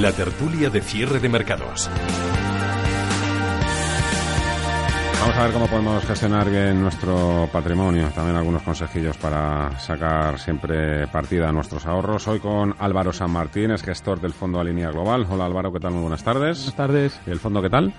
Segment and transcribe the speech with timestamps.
[0.00, 1.88] La tertulia de cierre de mercados.
[5.20, 8.10] Vamos a ver cómo podemos gestionar bien nuestro patrimonio.
[8.14, 12.28] También algunos consejillos para sacar siempre partida a nuestros ahorros.
[12.28, 15.26] Hoy con Álvaro San Martín, es gestor del Fondo Alinea Global.
[15.30, 15.92] Hola Álvaro, ¿qué tal?
[15.92, 16.58] Muy buenas tardes.
[16.58, 17.20] Buenas tardes.
[17.26, 17.94] ¿Y el fondo qué tal?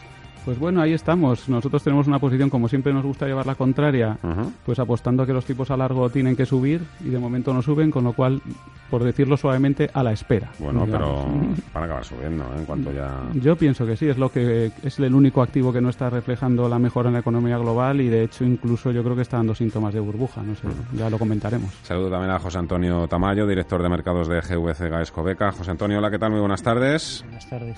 [0.47, 1.49] Pues bueno, ahí estamos.
[1.49, 4.17] Nosotros tenemos una posición, como siempre nos gusta llevar la contraria,
[4.65, 7.61] pues apostando a que los tipos a largo tienen que subir y de momento no
[7.61, 8.41] suben, con lo cual,
[8.89, 10.49] por decirlo suavemente, a la espera.
[10.57, 11.25] Bueno, pero
[11.73, 12.59] van a acabar subiendo ¿eh?
[12.59, 13.23] en cuanto ya...
[13.33, 16.69] Yo pienso que sí, es lo que es el único activo que no está reflejando
[16.69, 19.53] la mejora en la economía global y de hecho incluso yo creo que está dando
[19.53, 21.73] síntomas de burbuja, no sé, ya lo comentaremos.
[21.83, 25.51] Saludo también a José Antonio Tamayo, director de mercados de GVC Gaesco Beca.
[25.51, 26.31] José Antonio, hola, ¿qué tal?
[26.31, 27.25] Muy buenas tardes.
[27.25, 27.77] Buenas tardes.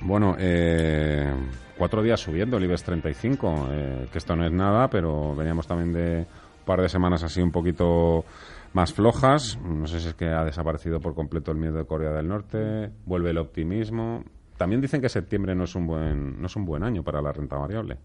[0.00, 1.32] Bueno, eh,
[1.78, 5.92] cuatro días subiendo el IBEX 35, eh, que esto no es nada, pero veníamos también
[5.92, 8.24] de un par de semanas así un poquito
[8.72, 9.58] más flojas.
[9.62, 12.90] No sé si es que ha desaparecido por completo el miedo de Corea del Norte,
[13.06, 14.24] vuelve el optimismo.
[14.56, 17.32] También dicen que septiembre no es un buen, no es un buen año para la
[17.32, 17.96] renta variable.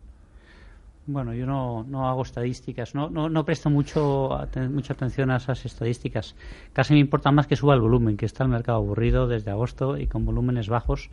[1.06, 4.30] Bueno, yo no, no hago estadísticas, no, no, no presto mucho,
[4.70, 6.36] mucha atención a esas estadísticas.
[6.72, 9.98] Casi me importa más que suba el volumen, que está el mercado aburrido desde agosto
[9.98, 11.10] y con volúmenes bajos.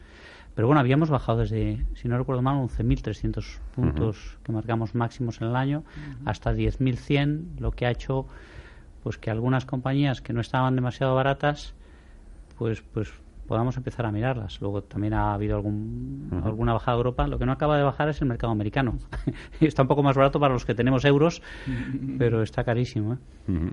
[0.57, 5.49] Pero bueno, habíamos bajado desde, si no recuerdo mal, 11.300 puntos que marcamos máximos en
[5.49, 5.85] el año
[6.25, 8.27] hasta 10.100, lo que ha hecho
[9.03, 11.75] pues que algunas compañías que no estaban demasiado baratas,
[12.57, 13.12] pues pues
[13.47, 14.59] podamos empezar a mirarlas.
[14.62, 17.27] Luego también ha habido algún, alguna bajada de Europa.
[17.27, 18.99] Lo que no acaba de bajar es el mercado americano.
[19.61, 21.43] está un poco más barato para los que tenemos euros,
[22.19, 23.19] pero está carísimo.
[23.49, 23.71] ¿eh?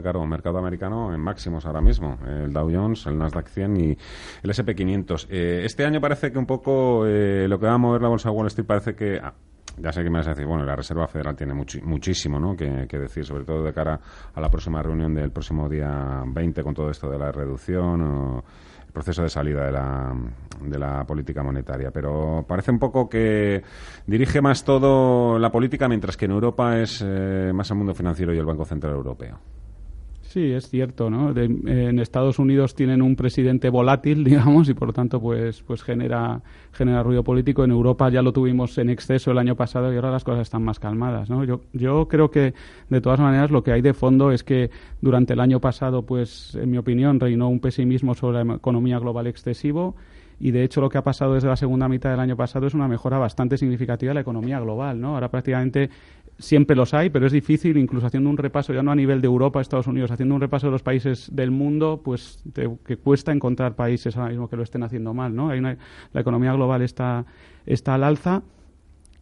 [0.00, 2.18] Claro, mercado americano en máximos ahora mismo.
[2.26, 3.98] El Dow Jones, el Nasdaq 100 y
[4.42, 5.28] el SP 500.
[5.30, 8.30] Eh, este año parece que un poco eh, lo que va a mover la bolsa
[8.30, 9.18] Wall Street parece que...
[9.22, 9.34] Ah,
[9.78, 12.54] ya sé que me vas a decir, bueno, la Reserva Federal tiene muchísimo ¿no?
[12.54, 13.98] que, decir, sobre todo de cara
[14.34, 18.44] a la próxima reunión del próximo día 20 con todo esto de la reducción o
[18.86, 20.14] el proceso de salida de la,
[20.60, 21.90] de la política monetaria.
[21.90, 23.62] Pero parece un poco que
[24.06, 28.34] dirige más todo la política, mientras que en Europa es eh, más el mundo financiero
[28.34, 29.38] y el Banco Central Europeo.
[30.32, 31.34] Sí, es cierto, ¿no?
[31.36, 36.40] en Estados Unidos tienen un presidente volátil, digamos, y por lo tanto, pues, pues genera,
[36.72, 37.64] genera ruido político.
[37.64, 40.62] En Europa ya lo tuvimos en exceso el año pasado y ahora las cosas están
[40.62, 41.44] más calmadas, ¿no?
[41.44, 42.54] Yo, yo creo que,
[42.88, 44.70] de todas maneras, lo que hay de fondo es que
[45.02, 49.26] durante el año pasado, pues, en mi opinión, reinó un pesimismo sobre la economía global
[49.26, 49.96] excesivo
[50.42, 52.74] y de hecho lo que ha pasado desde la segunda mitad del año pasado es
[52.74, 55.14] una mejora bastante significativa de la economía global, ¿no?
[55.14, 55.88] Ahora prácticamente
[56.42, 59.26] siempre los hay, pero es difícil, incluso haciendo un repaso, ya no a nivel de
[59.26, 62.42] Europa, Estados Unidos, haciendo un repaso de los países del mundo, pues
[62.84, 65.50] que cuesta encontrar países ahora mismo que lo estén haciendo mal, ¿no?
[65.50, 67.24] Hay la economía global está,
[67.64, 68.42] está al alza.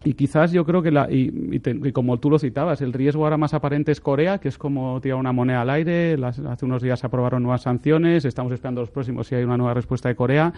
[0.03, 1.61] Y quizás yo creo que, la, y,
[1.93, 5.19] como tú lo citabas, el riesgo ahora más aparente es Corea, que es como tirar
[5.19, 6.17] una moneda al aire.
[6.25, 9.75] hace unos días se aprobaron nuevas sanciones, estamos esperando los próximos si hay una nueva
[9.75, 10.55] respuesta de Corea.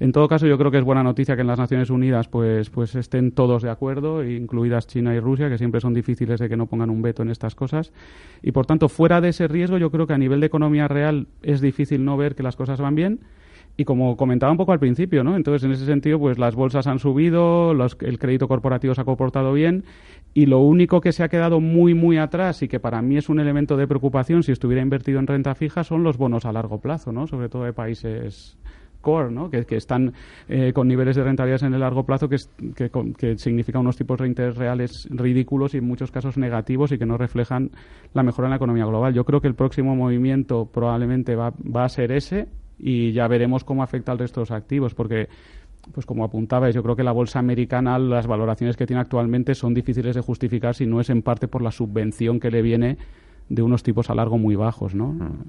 [0.00, 2.70] En todo caso, yo creo que es buena noticia que en las Naciones Unidas pues,
[2.70, 6.56] pues estén todos de acuerdo, incluidas China y Rusia, que siempre son difíciles de que
[6.56, 7.92] no pongan un veto en estas cosas.
[8.40, 11.26] Y por tanto, fuera de ese riesgo, yo creo que a nivel de economía real
[11.42, 13.20] es difícil no ver que las cosas van bien.
[13.76, 15.36] Y como comentaba un poco al principio, ¿no?
[15.36, 19.52] Entonces, en ese sentido, pues las bolsas han subido, el crédito corporativo se ha comportado
[19.52, 19.84] bien
[20.32, 23.28] y lo único que se ha quedado muy, muy atrás y que para mí es
[23.28, 26.80] un elemento de preocupación si estuviera invertido en renta fija son los bonos a largo
[26.80, 27.26] plazo, ¿no?
[27.26, 28.56] Sobre todo de países
[29.00, 29.50] core, ¿no?
[29.50, 30.12] que, están
[30.48, 32.36] eh, con niveles de rentabilidad en el largo plazo que,
[32.74, 36.98] que, que, significa unos tipos de interés reales ridículos y en muchos casos negativos y
[36.98, 37.70] que no reflejan
[38.12, 39.14] la mejora en la economía global.
[39.14, 43.64] Yo creo que el próximo movimiento probablemente va, va a ser ese y ya veremos
[43.64, 45.28] cómo afecta al resto de los activos, porque
[45.92, 49.74] pues como apuntabais, yo creo que la bolsa americana, las valoraciones que tiene actualmente son
[49.74, 52.98] difíciles de justificar si no es en parte por la subvención que le viene
[53.48, 55.12] de unos tipos a largo muy bajos, ¿no?
[55.12, 55.44] Mm.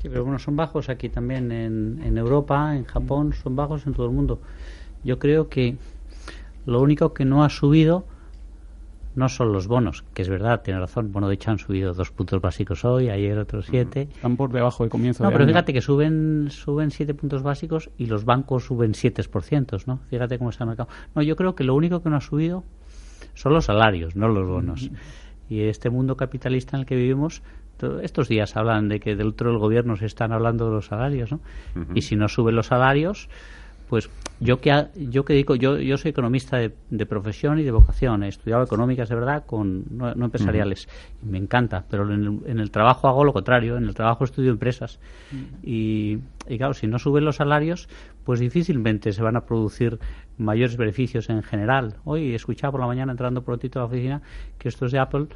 [0.00, 3.94] Sí, pero bueno, son bajos aquí también en, en Europa, en Japón, son bajos en
[3.94, 4.40] todo el mundo.
[5.04, 5.76] Yo creo que
[6.66, 8.04] lo único que no ha subido
[9.16, 11.10] no son los bonos, que es verdad, tiene razón.
[11.10, 14.08] Bueno, de hecho han subido dos puntos básicos hoy, ayer otros siete.
[14.14, 15.24] Están por debajo de comienzo.
[15.24, 19.42] No, pero fíjate que suben suben siete puntos básicos y los bancos suben siete por
[19.42, 20.00] ciento, ¿no?
[20.10, 20.90] Fíjate cómo está el mercado.
[21.14, 22.62] No, yo creo que lo único que no ha subido
[23.32, 24.90] son los salarios, no los bonos.
[25.48, 27.42] Y este mundo capitalista en el que vivimos
[28.02, 31.32] estos días hablan de que del otro del gobierno se están hablando de los salarios,
[31.32, 31.40] ¿no?
[31.94, 33.28] Y si no suben los salarios,
[33.88, 38.22] pues yo que yo que digo yo yo soy economista de, profesión y de vocación.
[38.22, 40.88] He estudiado económicas de verdad con no, empresariales.
[41.22, 43.76] Me encanta pero en el, trabajo hago lo contrario.
[43.76, 44.98] En el trabajo estudio empresas.
[45.62, 46.18] Y,
[46.48, 47.88] y, claro si no suben los salarios
[48.24, 50.00] pues difícilmente se van a producir
[50.36, 51.94] mayores beneficios en general.
[52.04, 54.22] Hoy he escuchado por la mañana entrando prontito a la oficina
[54.58, 55.28] que estos de Apple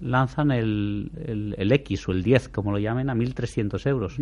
[0.00, 1.10] lanzan el,
[1.56, 4.16] el, X o el 10, como lo llamen, a 1.300 euros.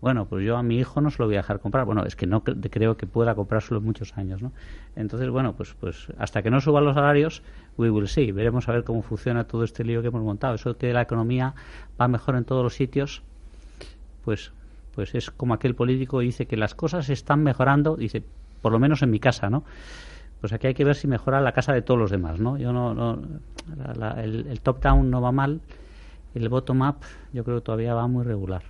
[0.00, 1.84] Bueno, pues yo a mi hijo no se lo voy a dejar comprar.
[1.84, 4.52] Bueno, es que no creo que pueda comprárselo en muchos años, ¿no?
[4.94, 7.42] Entonces, bueno, pues, pues hasta que no suban los salarios,
[7.76, 8.30] we will see.
[8.30, 10.54] Veremos a ver cómo funciona todo este lío que hemos montado.
[10.54, 11.54] Eso que la economía
[12.00, 13.22] va mejor en todos los sitios,
[14.24, 14.52] pues,
[14.94, 18.22] pues es como aquel político dice que las cosas están mejorando, dice,
[18.62, 19.64] por lo menos en mi casa, ¿no?
[20.40, 22.56] Pues aquí hay que ver si mejora la casa de todos los demás, ¿no?
[22.58, 23.18] Yo no, no
[24.16, 25.60] el, el top-down no va mal,
[26.34, 26.96] el bottom-up
[27.32, 28.62] yo creo que todavía va muy regular.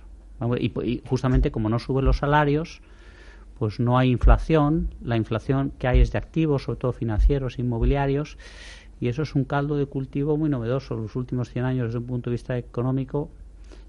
[0.59, 2.81] Y, justamente como no suben los salarios,
[3.57, 4.93] pues no hay inflación.
[5.03, 8.37] La inflación que hay es de activos, sobre todo financieros, inmobiliarios,
[9.01, 12.05] y eso es un caldo de cultivo muy novedoso los últimos 100 años desde un
[12.05, 13.29] punto de vista económico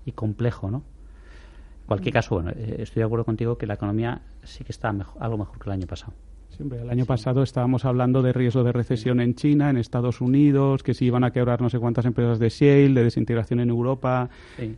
[0.04, 0.78] y complejo, ¿no?
[0.78, 4.94] En cualquier caso, bueno, eh, estoy de acuerdo contigo que la economía sí que está
[5.18, 6.12] algo mejor que el año pasado.
[6.60, 10.92] El año pasado estábamos hablando de riesgo de recesión en China, en Estados Unidos, que
[10.92, 14.28] si iban a quebrar no sé cuántas empresas de shale, de desintegración en Europa.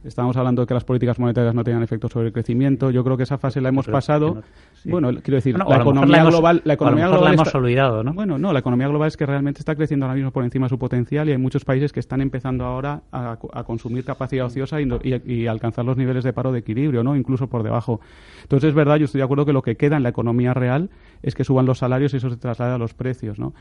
[0.04, 2.90] Estábamos hablando de que las políticas monetarias no tenían efecto sobre el crecimiento.
[2.90, 4.42] Yo creo que esa fase la hemos pasado.
[4.84, 8.12] Bueno, quiero decir, la economía global, la economía global la hemos olvidado, ¿no?
[8.12, 10.70] Bueno, no, la economía global es que realmente está creciendo ahora mismo por encima de
[10.70, 13.36] su potencial y hay muchos países que están empezando ahora a,
[13.66, 14.88] consumir capacidad ociosa y,
[15.26, 17.16] y, alcanzar los niveles de paro de equilibrio, ¿no?
[17.16, 18.00] Incluso por debajo.
[18.42, 20.90] Entonces es verdad, yo estoy de acuerdo que lo que queda en la economía real
[21.22, 23.54] es que suban los salarios y eso se traslada a los precios, ¿no?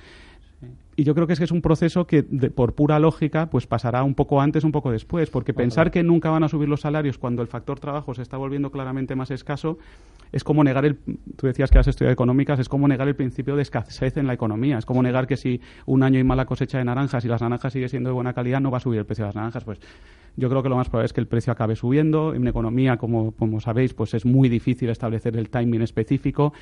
[0.95, 4.03] Y yo creo que es que es un proceso que, por pura lógica, pues pasará
[4.03, 7.17] un poco antes, un poco después, porque pensar que nunca van a subir los salarios
[7.17, 9.79] cuando el factor trabajo se está volviendo claramente más escaso
[10.31, 10.97] es como negar el.
[11.35, 14.33] Tú decías que has estudiado económicas, es como negar el principio de escasez en la
[14.33, 14.77] economía.
[14.77, 17.73] Es como negar que si un año hay mala cosecha de naranjas y las naranjas
[17.73, 19.63] sigue siendo de buena calidad, no va a subir el precio de las naranjas.
[19.63, 19.79] Pues
[20.37, 22.33] yo creo que lo más probable es que el precio acabe subiendo.
[22.33, 26.53] En economía, como, como sabéis, pues es muy difícil establecer el timing específico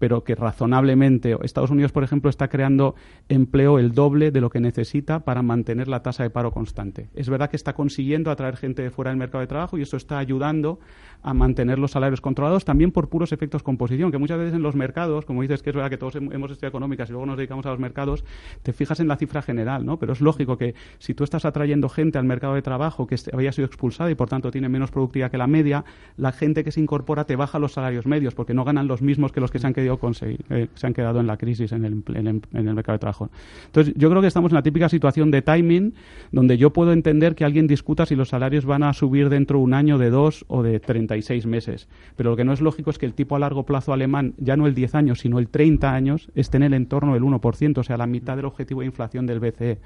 [0.00, 2.96] pero que razonablemente Estados Unidos, por ejemplo, está creando
[3.28, 7.10] empleo el doble de lo que necesita para mantener la tasa de paro constante.
[7.14, 9.98] Es verdad que está consiguiendo atraer gente de fuera del mercado de trabajo y eso
[9.98, 10.80] está ayudando
[11.22, 14.74] a mantener los salarios controlados también por puros efectos composición, que muchas veces en los
[14.74, 17.66] mercados, como dices que es verdad que todos hemos estudiado económicas y luego nos dedicamos
[17.66, 18.24] a los mercados,
[18.62, 19.98] te fijas en la cifra general, ¿no?
[19.98, 23.52] Pero es lógico que si tú estás atrayendo gente al mercado de trabajo que había
[23.52, 25.84] sido expulsada y por tanto tiene menos productividad que la media,
[26.16, 29.30] la gente que se incorpora te baja los salarios medios porque no ganan los mismos
[29.30, 32.02] que los que se han conseguir, eh, se han quedado en la crisis en el,
[32.14, 33.30] en, el, mercado de trabajo.
[33.66, 35.94] Entonces, yo creo que estamos en la típica situación de timing
[36.32, 39.64] donde yo puedo entender que alguien discuta si los salarios van a subir dentro de
[39.64, 41.88] un año, de dos o de 36 meses.
[42.16, 44.56] Pero lo que no es lógico es que el tipo a largo plazo alemán, ya
[44.56, 47.82] no el 10 años, sino el 30 años, esté en el entorno del 1%, o
[47.82, 49.78] sea, la mitad del objetivo de inflación del BCE.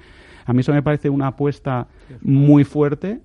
[0.45, 1.87] A mí eso me parece una apuesta
[2.21, 3.19] muy fuerte.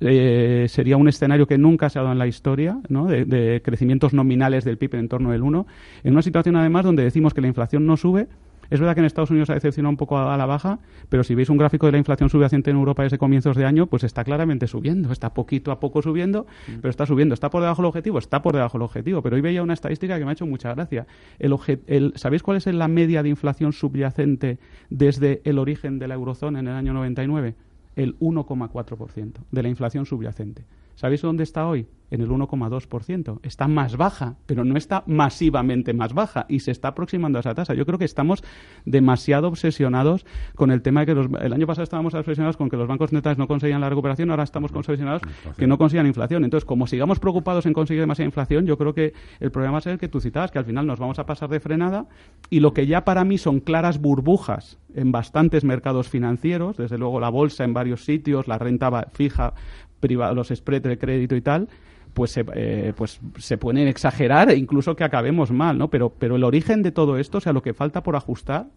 [0.00, 3.06] Eh, sería un escenario que nunca se ha dado en la historia, ¿no?
[3.06, 5.66] de, de crecimientos nominales del PIB en torno del 1,
[6.04, 8.28] en una situación además donde decimos que la inflación no sube,
[8.70, 10.78] es verdad que en Estados Unidos ha decepcionado un poco a, la baja,
[11.08, 13.86] pero si veis un gráfico de la inflación subyacente en Europa desde comienzos de año,
[13.86, 16.80] pues está claramente subiendo, está poquito a poco subiendo, mm.
[16.80, 17.34] pero está subiendo.
[17.34, 18.18] ¿Está por debajo del objetivo?
[18.18, 19.22] Está por debajo del objetivo.
[19.22, 21.06] Pero hoy veía una estadística que me ha hecho mucha gracia.
[21.38, 24.58] El, ¿Sabéis cuál es la media de inflación subyacente
[24.90, 27.54] desde el origen de la eurozona en el año 99?
[27.94, 30.64] El 1,4% de la inflación subyacente.
[30.96, 31.86] ¿Sabéis dónde está hoy?
[32.10, 33.40] En el 1,2%.
[33.42, 37.54] Está más baja, pero no está masivamente más baja y se está aproximando a esa
[37.54, 37.74] tasa.
[37.74, 38.42] Yo creo que estamos
[38.84, 42.76] demasiado obsesionados con el tema de que los, el año pasado estábamos obsesionados con que
[42.76, 45.20] los bancos centrales no conseguían la recuperación, ahora estamos obsesionados
[45.58, 46.44] que no consigan inflación.
[46.44, 49.82] Entonces, como sigamos preocupados en conseguir demasiada inflación, yo creo que el problema va a
[49.82, 52.06] ser el que tú citabas, que al final nos vamos a pasar de frenada
[52.48, 57.20] y lo que ya para mí son claras burbujas en bastantes mercados financieros, desde luego
[57.20, 59.52] la bolsa en varios sitios, la renta fija
[60.00, 61.68] los spreads de crédito y tal,
[62.14, 65.88] pues se, eh, pues se pueden exagerar e incluso que acabemos mal, ¿no?
[65.88, 68.68] Pero, pero el origen de todo esto, o sea, lo que falta por ajustar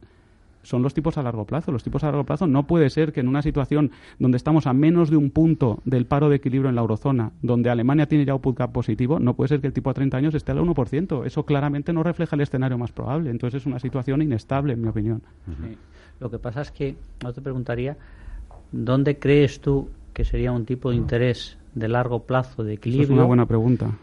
[0.63, 1.71] son los tipos a largo plazo.
[1.71, 4.73] Los tipos a largo plazo no puede ser que en una situación donde estamos a
[4.73, 8.33] menos de un punto del paro de equilibrio en la eurozona, donde Alemania tiene ya
[8.33, 11.25] output cap positivo, no puede ser que el tipo a 30 años esté al 1%.
[11.25, 13.29] Eso claramente no refleja el escenario más probable.
[13.29, 15.21] Entonces es una situación inestable, en mi opinión.
[16.19, 17.97] Lo que pasa es que, no te preguntaría,
[18.71, 23.05] ¿dónde crees tú que sería un tipo de interés de largo plazo de equilibrio.
[23.05, 23.97] es una buena pregunta.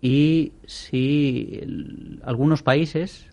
[0.00, 1.60] Y si
[2.22, 3.26] algunos países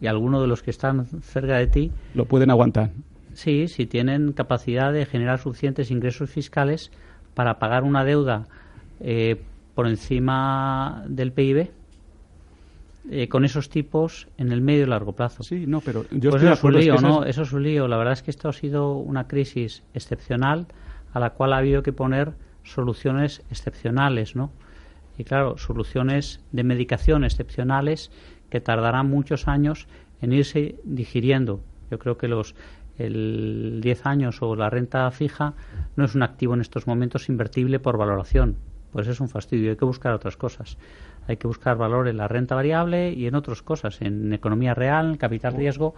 [0.00, 2.90] y algunos de los que están cerca de ti lo pueden aguantar.
[3.34, 6.90] Sí, si tienen capacidad de generar suficientes ingresos fiscales
[7.34, 8.46] para pagar una deuda
[9.00, 9.36] eh,
[9.74, 11.68] por encima del PIB
[13.10, 15.42] eh, con esos tipos en el medio y largo plazo.
[15.42, 17.24] Sí, no, pero yo pues eso es un lío, ¿no?
[17.24, 17.86] Eso es un lío.
[17.88, 20.66] La verdad es que esto ha sido una crisis excepcional
[21.12, 24.52] a la cual ha habido que poner soluciones excepcionales, ¿no?
[25.16, 28.10] Y claro, soluciones de medicación excepcionales
[28.50, 29.88] que tardarán muchos años
[30.20, 31.60] en irse digiriendo.
[31.90, 32.54] Yo creo que los
[32.98, 35.54] el 10 años o la renta fija
[35.96, 38.56] no es un activo en estos momentos invertible por valoración.
[38.92, 39.70] Pues es un fastidio.
[39.70, 40.76] Hay que buscar otras cosas.
[41.26, 45.18] Hay que buscar valor en la renta variable y en otras cosas, en economía real,
[45.18, 45.94] capital riesgo,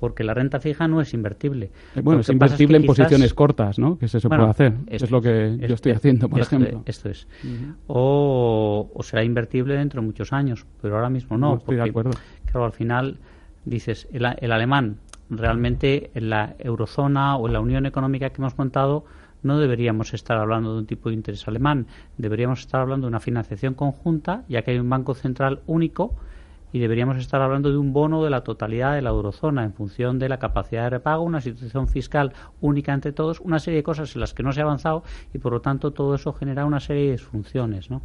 [0.00, 1.70] porque la renta fija no es invertible.
[1.94, 3.98] Eh, bueno, es invertible en posiciones cortas, ¿no?
[3.98, 4.72] Que se, puede hacer.
[4.86, 6.82] es lo que yo estoy haciendo, por ejemplo.
[6.86, 7.28] Esto es.
[7.86, 11.56] o, será invertible dentro de muchos años, pero ahora mismo no.
[11.56, 12.12] estoy de acuerdo.
[12.46, 13.18] Claro, al final
[13.66, 14.96] dices, el, el alemán
[15.28, 19.04] realmente en la eurozona o en la unión económica que hemos montado
[19.42, 21.86] no deberíamos estar hablando de un tipo de interés alemán,
[22.18, 26.14] deberíamos estar hablando de una financiación conjunta, ya que hay un banco central único
[26.72, 30.18] y deberíamos estar hablando de un bono de la totalidad de la eurozona en función
[30.18, 34.14] de la capacidad de repago, una situación fiscal única entre todos, una serie de cosas
[34.14, 35.02] en las que no se ha avanzado
[35.34, 38.02] y por lo tanto todo eso genera una serie de disfunciones, ¿no?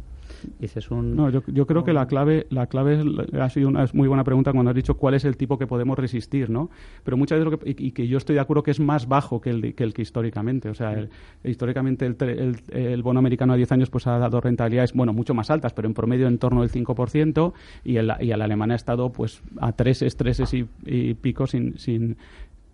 [0.58, 3.02] Dices un, no, yo, yo creo que la clave, la clave
[3.40, 5.98] ha sido una muy buena pregunta cuando has dicho cuál es el tipo que podemos
[5.98, 6.70] resistir, ¿no?
[7.04, 9.40] Pero muchas veces lo que, y, que yo estoy de acuerdo que es más bajo
[9.40, 11.06] que el, que, el que históricamente, o sea,
[11.44, 15.50] históricamente el, el, bono americano a 10 años pues ha dado rentabilidades, bueno, mucho más
[15.50, 17.52] altas, pero en promedio en torno del 5%
[17.84, 21.78] y el, y el alemán ha estado pues a tres estreses y, y pico sin,
[21.78, 22.16] sin,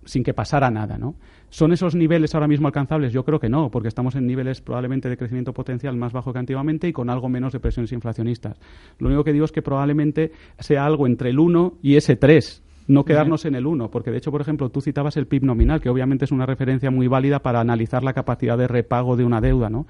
[0.04, 1.14] sin que pasara nada, ¿no?
[1.49, 3.12] ¿Son esos niveles ahora mismo alcanzables?
[3.12, 6.38] Yo creo que no, porque estamos en niveles probablemente de crecimiento potencial más bajo que
[6.38, 8.59] antiguamente y con algo menos de presiones inflacionistas.
[8.99, 12.62] Lo único que digo es que probablemente sea algo entre el 1 y ese 3,
[12.88, 15.80] no quedarnos en el 1, porque de hecho, por ejemplo, tú citabas el PIB nominal,
[15.80, 19.40] que obviamente es una referencia muy válida para analizar la capacidad de repago de una
[19.40, 19.87] deuda, ¿no?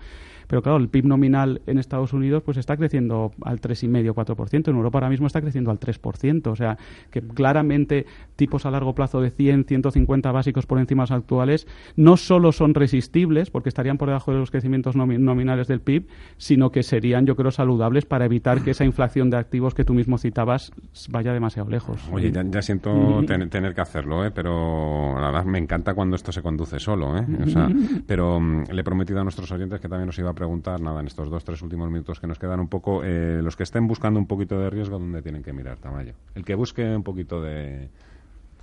[0.46, 4.68] Pero claro, el PIB nominal en Estados Unidos pues está creciendo al 3,5-4%.
[4.68, 6.46] En Europa ahora mismo está creciendo al 3%.
[6.48, 6.78] O sea,
[7.10, 8.06] que claramente
[8.36, 12.52] tipos a largo plazo de 100, 150 básicos por encima de los actuales no solo
[12.52, 16.06] son resistibles, porque estarían por debajo de los crecimientos nominales del PIB,
[16.36, 19.94] sino que serían, yo creo, saludables para evitar que esa inflación de activos que tú
[19.94, 20.72] mismo citabas
[21.10, 22.00] vaya demasiado lejos.
[22.10, 24.30] Oye, ya, siento tener que hacerlo, ¿eh?
[24.30, 27.16] pero la verdad me encanta cuando esto se conduce solo.
[27.16, 27.26] ¿eh?
[27.42, 27.68] O sea,
[28.06, 31.00] pero mm, le he prometido a nuestros oyentes que también nos iba a preguntar, nada,
[31.00, 33.86] en estos dos, tres últimos minutos que nos quedan un poco, eh, los que estén
[33.86, 36.14] buscando un poquito de riesgo, ¿dónde tienen que mirar, Tamayo?
[36.34, 37.88] El que busque un poquito de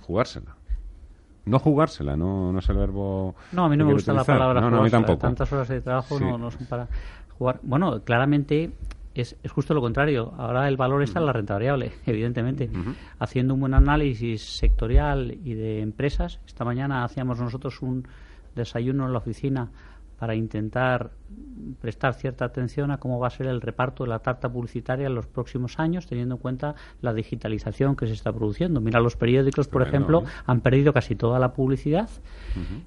[0.02, 0.56] jugársela.
[1.46, 3.34] No jugársela, no, no es el verbo.
[3.52, 5.18] No, a mí no me gusta la palabra no, no, a mí tampoco.
[5.18, 6.86] Tantas horas de trabajo no, no, son para
[7.38, 7.60] jugar.
[7.62, 8.70] Bueno, claramente
[9.14, 10.32] es, es, justo lo contrario.
[10.36, 12.70] Ahora el valor está en la renta variable, evidentemente.
[13.18, 18.06] Haciendo un buen análisis sectorial y de empresas, esta mañana hacíamos nosotros un
[18.54, 19.70] desayuno en la oficina
[20.20, 21.12] para intentar
[21.80, 25.14] prestar cierta atención a cómo va a ser el reparto de la tarta publicitaria en
[25.14, 28.82] los próximos años, teniendo en cuenta la digitalización que se está produciendo.
[28.82, 32.10] Mira, los periódicos, por ejemplo, han perdido casi toda la publicidad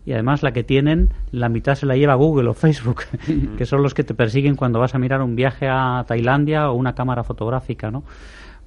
[0.05, 3.01] y además la que tienen, la mitad se la lleva Google o Facebook,
[3.57, 6.75] que son los que te persiguen cuando vas a mirar un viaje a Tailandia o
[6.75, 8.03] una cámara fotográfica, ¿no?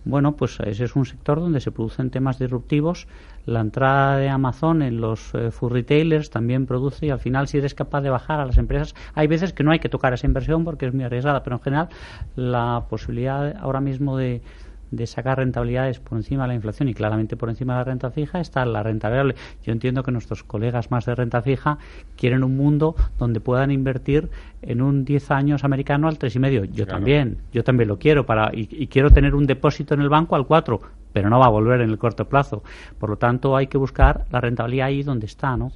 [0.07, 3.09] Bueno, pues ese es un sector donde se producen temas disruptivos.
[3.45, 7.75] La entrada de Amazon en los eh, retailers también produce y al final si eres
[7.75, 10.65] capaz de bajar a las empresas, hay veces que no hay que tocar esa inversión
[10.65, 11.89] porque es muy arriesgada, pero en general
[12.37, 14.43] la posibilidad ahora mismo de,
[14.91, 18.11] de sacar rentabilidades por encima de la inflación y claramente por encima de la renta
[18.11, 19.35] fija está la renta variable.
[19.65, 21.79] Yo entiendo que nuestros colegas más de renta fija
[22.17, 24.31] quieren un mundo donde puedan invertir
[24.63, 26.71] en un 10 años americano al 3,5.
[26.73, 30.37] Yo también, yo también lo quiero para y, quiero tener un depósito en el banco
[30.37, 30.81] al 4,
[31.13, 32.63] pero no va a volver en el corto plazo.
[32.99, 35.73] Por lo tanto, hay que buscar la rentabilidad ahí donde está, ¿no?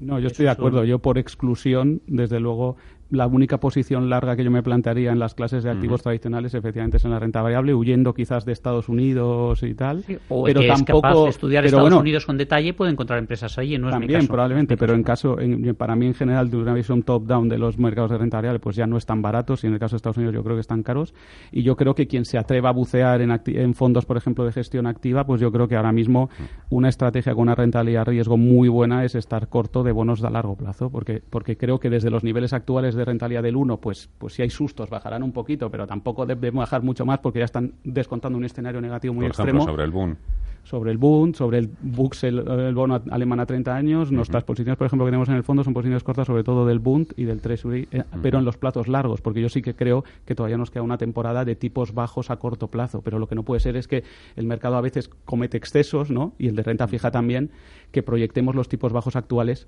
[0.00, 0.84] No, yo estoy de acuerdo.
[0.84, 2.76] Yo por exclusión, desde luego,
[3.12, 6.96] la única posición larga que yo me plantearía en las clases de activos tradicionales efectivamente
[6.96, 10.02] es en la renta variable, huyendo quizás de Estados Unidos y tal.
[10.30, 14.78] o pero tampoco estudiar Estados Unidos con detalle puede encontrar empresas allí, no También, probablemente,
[14.78, 15.36] pero en caso,
[15.76, 18.76] para mí en general, de una visión top-down de los mercados de renta variable, pues
[18.76, 20.82] ya no están baratos y en el caso de Estados Unidos yo creo que están
[20.82, 21.12] caros.
[21.50, 24.52] Y yo creo que quien se atreva a bucear en, en fondos, por ejemplo, de
[24.52, 26.30] gestión activa, pues yo creo que ahora mismo
[26.70, 30.56] una estrategia con una rentabilidad riesgo muy buena es estar corto de bonos de largo
[30.56, 34.08] plazo, porque, porque creo que desde los niveles actuales de de rentabilidad del 1, pues,
[34.18, 37.44] pues si hay sustos bajarán un poquito, pero tampoco deben bajar mucho más porque ya
[37.44, 39.64] están descontando un escenario negativo muy Por extremo.
[39.64, 40.16] sobre el boom.
[40.64, 42.40] Sobre el Bund, sobre el Bux, el,
[42.72, 44.12] bono alemán a 30 años.
[44.12, 46.78] Nuestras posiciones, por ejemplo, que tenemos en el fondo son posiciones cortas sobre todo del
[46.78, 50.04] Bund y del Treasury, eh, pero en los plazos largos, porque yo sí que creo
[50.24, 53.34] que todavía nos queda una temporada de tipos bajos a corto plazo, pero lo que
[53.34, 54.04] no puede ser es que
[54.36, 56.32] el mercado a veces comete excesos, ¿no?
[56.38, 57.50] Y el de renta fija también,
[57.90, 59.66] que proyectemos los tipos bajos actuales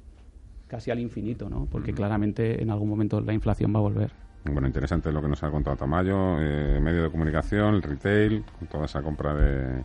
[0.75, 1.69] casi al infinito, ¿no?
[1.71, 4.11] Porque claramente en algún momento la inflación va a volver.
[4.45, 8.67] Bueno, interesante lo que nos ha contado Tamayo, eh, medio de comunicación, el retail, con
[8.67, 9.85] toda esa compra de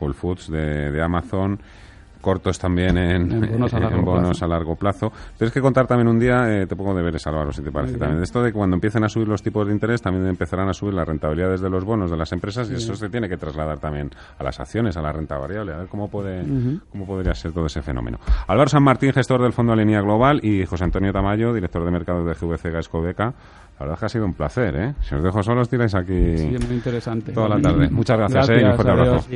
[0.00, 1.60] Whole Foods, de, Amazon.
[2.20, 4.44] Cortos también en, En bonos a en largo bonos plazo.
[4.44, 5.12] a largo plazo.
[5.36, 7.96] Tienes que contar también un día, eh, te pongo deberes, Álvaro, si te parece.
[7.98, 10.68] También de esto de que cuando empiecen a subir los tipos de interés, también empezarán
[10.68, 13.36] a subir las rentabilidades de los bonos de las empresas y eso se tiene que
[13.36, 15.72] trasladar también a las acciones, a la renta variable.
[15.72, 16.44] A ver cómo, puede,
[16.90, 18.18] cómo podría ser todo ese fenómeno.
[18.46, 22.26] Álvaro San Martín, gestor del Fondo Alinea Global, y José Antonio Tamayo, director de mercados
[22.26, 23.32] de GVC Gaesco Beca.
[23.78, 24.94] La verdad es que ha sido un placer, ¿eh?
[25.00, 27.32] Si os dejo solos, tiráis aquí Sí, muy interesante.
[27.32, 27.88] toda la tarde.
[27.90, 28.60] Muchas gracias, ¿eh?
[28.60, 29.26] Y un fuerte abrazo.